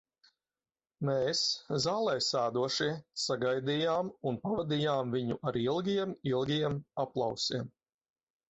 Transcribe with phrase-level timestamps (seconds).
[1.09, 1.41] Mēs,
[1.83, 2.89] zālē sēdošie,
[3.25, 7.71] sagaidījām un pavadījām viņu ar ilgiem, ilgiem aplausiem.